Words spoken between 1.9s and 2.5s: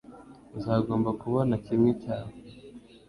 cyawe